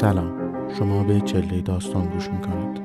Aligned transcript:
سلام. 0.00 0.32
شما 0.78 1.04
به 1.04 1.20
چله 1.20 1.60
داستان 1.60 2.06
گوش 2.06 2.28
می‌کنید. 2.28 2.80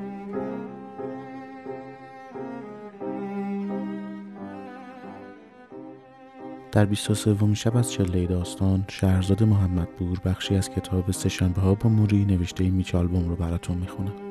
در 6.72 6.86
23 6.86 7.54
شب 7.54 7.78
از 7.78 7.92
چله 7.92 8.26
داستان 8.26 8.86
شهرزاد 8.88 9.44
محمد 9.44 9.90
بور 10.00 10.20
بخشی 10.26 10.56
از 10.56 10.70
کتاب 10.70 11.12
سهشنبه 11.12 11.62
ها 11.62 11.76
با 11.76 11.90
موری 11.90 12.26
نوشته 12.26 12.70
میچالبوم 12.70 13.30
رو 13.30 13.36
براتون 13.36 13.78
می‌خونم 13.78 14.31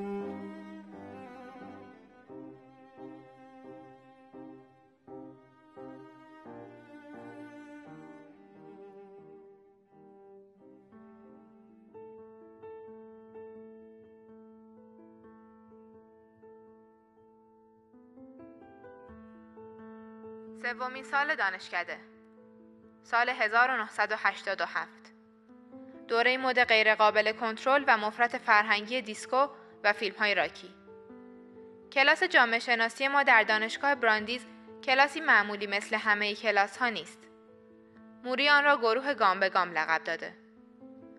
سومین 20.63 21.05
سال 21.05 21.35
دانشکده. 21.35 21.99
سال 23.03 23.29
1987 23.29 24.89
دوره 26.09 26.37
مد 26.37 26.65
غیرقابل 26.65 27.33
کنترل 27.33 27.85
و 27.87 27.97
مفرت 27.97 28.39
فرهنگی 28.39 29.03
دیسکو 29.03 29.49
و 29.85 29.93
فیلم 29.93 30.17
های 30.17 30.35
راکی. 30.35 30.75
کلاس 31.93 32.23
جامعه 32.23 32.59
شناسی 32.59 33.09
ما 33.09 33.23
در 33.23 33.43
دانشگاه 33.43 33.95
براندیز 33.95 34.47
کلاسی 34.85 35.21
معمولی 35.21 35.67
مثل 35.67 35.97
همه 35.97 36.35
کلاس 36.35 36.77
ها 36.77 36.89
نیست. 36.89 37.19
موری 38.25 38.49
آن 38.49 38.65
را 38.65 38.77
گروه 38.77 39.15
گام 39.15 39.41
به 39.41 39.49
گام 39.49 39.73
لقب 39.73 40.05
داده. 40.05 40.37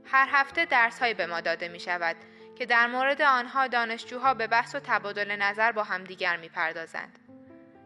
هر 0.05 0.27
هفته 0.31 0.65
درس 0.65 0.99
هایی 0.99 1.13
به 1.13 1.25
ما 1.25 1.41
داده 1.41 1.67
می 1.67 1.79
شود 1.79 2.15
که 2.55 2.65
در 2.65 2.87
مورد 2.87 3.21
آنها 3.21 3.67
دانشجوها 3.67 4.33
به 4.33 4.47
بحث 4.47 4.75
و 4.75 4.79
تبادل 4.79 5.35
نظر 5.35 5.71
با 5.71 5.83
همدیگر 5.83 6.37
می 6.37 6.49
پردازند. 6.49 7.20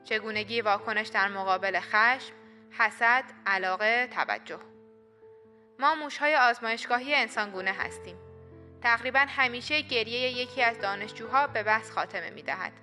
چگونگی 0.05 0.61
واکنش 0.61 1.07
در 1.07 1.27
مقابل 1.27 1.79
خشم، 1.79 2.33
حسد، 2.71 3.23
علاقه، 3.45 4.07
توجه. 4.07 4.59
ما 5.79 5.95
موشهای 5.95 6.35
آزمایشگاهی 6.35 7.15
انسانگونه 7.15 7.71
هستیم. 7.71 8.17
تقریبا 8.81 9.19
همیشه 9.19 9.81
گریه 9.81 10.29
یکی 10.29 10.63
از 10.63 10.79
دانشجوها 10.79 11.47
به 11.47 11.63
بحث 11.63 11.91
خاتمه 11.91 12.29
می 12.29 12.41
دهد. 12.41 12.73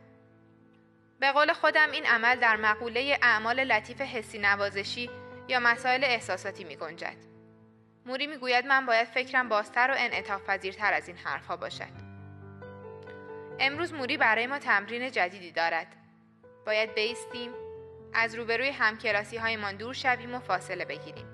به 1.20 1.32
قول 1.32 1.52
خودم 1.52 1.90
این 1.90 2.06
عمل 2.06 2.40
در 2.40 2.56
مقوله 2.56 3.18
اعمال 3.22 3.64
لطیف 3.64 4.00
حسی 4.00 4.38
نوازشی 4.38 5.10
یا 5.48 5.60
مسائل 5.60 6.04
احساساتی 6.04 6.64
می 6.64 6.76
گنجد. 6.76 7.16
موری 8.06 8.26
می 8.26 8.36
گوید 8.36 8.66
من 8.66 8.86
باید 8.86 9.08
فکرم 9.08 9.48
بازتر 9.48 9.90
و 9.90 9.94
انعطاف 9.98 10.42
پذیرتر 10.46 10.92
از 10.92 11.08
این 11.08 11.16
حرفها 11.16 11.56
باشد. 11.56 12.02
امروز 13.60 13.94
موری 13.94 14.16
برای 14.16 14.46
ما 14.46 14.58
تمرین 14.58 15.10
جدیدی 15.10 15.52
دارد. 15.52 16.01
باید 16.66 16.94
بیستیم 16.94 17.52
از 18.14 18.34
روبروی 18.34 18.68
همکلاسی 18.68 19.36
هایمان 19.36 19.76
دور 19.76 19.94
شویم 19.94 20.34
و 20.34 20.38
فاصله 20.38 20.84
بگیریم 20.84 21.26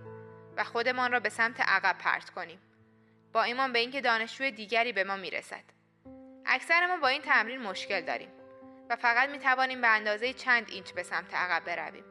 و 0.57 0.65
خودمان 0.65 1.13
را 1.13 1.21
به 1.21 1.29
سمت 1.29 1.61
عقب 1.61 1.99
پرت 1.99 2.31
کنیم. 2.31 2.61
با 3.33 3.43
ایمان 3.43 3.73
به 3.73 3.79
اینکه 3.79 4.01
دانشجوی 4.01 4.51
دیگری 4.51 4.93
به 4.93 5.05
ما 5.05 5.17
می‌رسد. 5.17 5.65
اکثر 6.47 6.87
ما 6.87 6.97
با 6.97 7.09
این 7.09 7.23
تمرین 7.23 7.63
مشکل 7.63 8.01
داریم 8.01 8.29
و 8.91 8.97
فقط 8.97 9.29
می 9.29 9.39
توانیم 9.39 9.81
به 9.81 9.89
اندازه 9.89 10.33
چند 10.33 10.67
اینچ 10.71 10.93
به 10.93 11.03
سمت 11.03 11.35
عقب 11.35 11.65
برویم. 11.65 12.05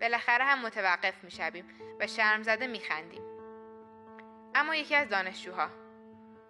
بالاخره 0.00 0.44
هم 0.44 0.62
متوقف 0.62 1.24
می 1.24 1.30
شویم 1.30 1.64
و 2.00 2.06
شرم 2.06 2.42
زده 2.42 2.66
می 2.66 2.80
خندیم. 2.80 3.22
اما 4.54 4.74
یکی 4.74 4.94
از 4.94 5.08
دانشجوها 5.08 5.68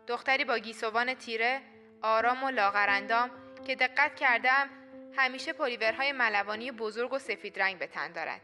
دختری 0.06 0.44
با 0.44 0.58
گیسوان 0.58 1.14
تیره 1.14 1.60
آرام 2.02 2.44
و 2.44 2.50
لاغرندام 2.50 3.30
که 3.66 3.74
دقت 3.74 4.16
کردم 4.16 4.68
همیشه 5.16 5.52
پلیورهای 5.52 6.12
ملوانی 6.12 6.72
بزرگ 6.72 7.12
و 7.12 7.18
سفید 7.18 7.58
رنگ 7.58 7.78
به 7.78 7.86
تن 7.86 8.12
دارد. 8.12 8.40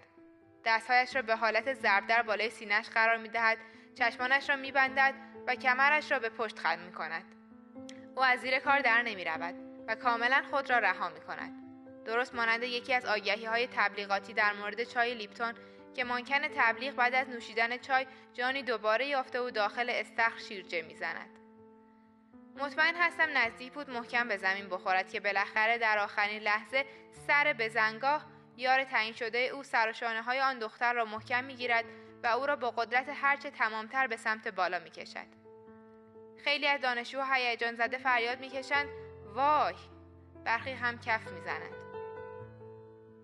دستهایش 0.65 1.17
را 1.17 1.23
به 1.23 1.37
حالت 1.37 1.75
ضرب 1.75 2.07
در 2.07 2.23
بالای 2.23 2.51
سینهش 2.51 2.89
قرار 2.89 3.17
می 3.17 3.29
دهد، 3.29 3.59
چشمانش 3.95 4.51
را 4.51 4.57
می 4.57 4.73
بندد 4.73 5.15
و 5.47 5.55
کمرش 5.55 6.13
را 6.13 6.19
به 6.19 6.29
پشت 6.29 6.59
خم 6.59 6.79
می 6.79 6.93
کند. 6.93 7.25
او 8.17 8.25
از 8.25 8.41
زیر 8.41 8.59
کار 8.59 8.81
در 8.81 9.03
نمی 9.03 9.25
و 9.89 9.95
کاملا 9.95 10.43
خود 10.51 10.71
را 10.71 10.79
رها 10.79 11.09
می 11.09 11.21
کند. 11.21 11.53
درست 12.05 12.35
مانند 12.35 12.63
یکی 12.63 12.95
از 12.95 13.05
آگهی 13.05 13.45
های 13.45 13.67
تبلیغاتی 13.67 14.33
در 14.33 14.53
مورد 14.53 14.85
چای 14.85 15.15
لیپتون 15.15 15.55
که 15.95 16.05
ممکن 16.05 16.49
تبلیغ 16.57 16.95
بعد 16.95 17.15
از 17.15 17.29
نوشیدن 17.29 17.77
چای 17.77 18.07
جانی 18.35 18.63
دوباره 18.63 19.07
یافته 19.07 19.41
و 19.41 19.51
داخل 19.51 19.91
استخر 19.91 20.39
شیرجه 20.39 20.83
می‌زند. 20.83 21.31
مطمئن 22.59 22.95
هستم 22.97 23.29
نزدیک 23.37 23.73
بود 23.73 23.91
محکم 23.91 24.29
به 24.29 24.37
زمین 24.37 24.69
بخورد 24.69 25.11
که 25.11 25.21
بالاخره 25.21 25.79
در 25.79 25.99
آخرین 25.99 26.43
لحظه 26.43 26.85
سر 27.27 27.55
بزنگاه 27.59 28.27
یار 28.57 28.85
تعیین 28.85 29.13
شده 29.13 29.39
او 29.39 29.63
سر 29.63 29.93
های 30.27 30.41
آن 30.41 30.59
دختر 30.59 30.93
را 30.93 31.05
محکم 31.05 31.45
می‌گیرد 31.45 31.85
و 32.23 32.27
او 32.27 32.47
را 32.47 32.57
با 32.57 32.71
قدرت 32.71 33.09
هرچه 33.09 33.51
تمامتر 33.51 34.07
به 34.07 34.17
سمت 34.17 34.49
بالا 34.49 34.79
می‌کشد. 34.79 35.27
خیلی 36.45 36.67
از 36.67 36.81
دانشجوها 36.81 37.35
هیجان 37.35 37.75
زده 37.75 37.99
فریاد 37.99 38.41
می‌کشند 38.41 38.89
وای! 39.35 39.75
برخی 40.45 40.73
هم 40.73 40.99
کف 40.99 41.29
می‌زنند 41.29 41.75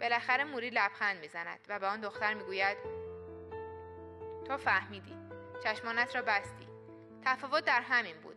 بالاخره 0.01 0.45
موری 0.45 0.71
لبخند 0.71 1.21
می‌زند 1.21 1.61
و 1.69 1.79
به 1.79 1.87
آن 1.87 2.01
دختر 2.01 2.35
می‌گوید 2.35 2.77
تو 4.47 4.57
فهمیدی 4.57 5.17
چشمانت 5.65 6.17
را 6.17 6.23
بستی. 6.23 6.69
تفاوت 7.25 7.65
در 7.65 7.81
همین 7.81 8.17
بود. 8.17 8.34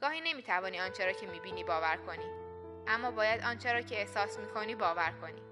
گاهی 0.00 0.20
نمی‌توانی 0.20 0.80
آنچه 0.80 1.06
را 1.06 1.12
که 1.12 1.26
می‌بینی 1.26 1.64
باور 1.64 1.96
کنی 1.96 2.30
اما 2.86 3.10
باید 3.10 3.40
آنچه 3.40 3.72
را 3.72 3.80
که 3.80 4.00
احساس 4.00 4.38
می‌کنی 4.38 4.74
باور 4.74 5.12
کنی. 5.20 5.42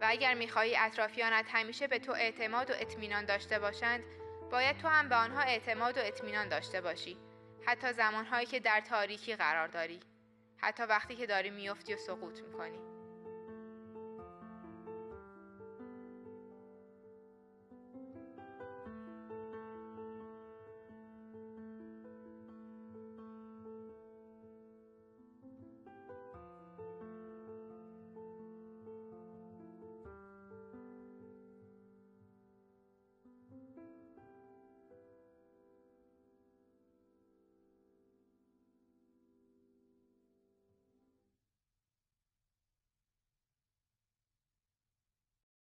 و 0.00 0.06
اگر 0.08 0.34
می‌خواهی 0.34 0.76
اطرافیانت 0.76 1.44
همیشه 1.48 1.86
به 1.86 1.98
تو 1.98 2.12
اعتماد 2.12 2.70
و 2.70 2.74
اطمینان 2.76 3.24
داشته 3.24 3.58
باشند 3.58 4.04
باید 4.50 4.78
تو 4.78 4.88
هم 4.88 5.08
به 5.08 5.14
آنها 5.14 5.40
اعتماد 5.40 5.98
و 5.98 6.00
اطمینان 6.04 6.48
داشته 6.48 6.80
باشی 6.80 7.18
حتی 7.66 7.92
زمانهایی 7.92 8.46
که 8.46 8.60
در 8.60 8.80
تاریکی 8.80 9.36
قرار 9.36 9.68
داری 9.68 10.00
حتی 10.56 10.82
وقتی 10.82 11.16
که 11.16 11.26
داری 11.26 11.50
میافتی 11.50 11.94
و 11.94 11.96
سقوط 11.96 12.40
می‌کنی. 12.40 12.97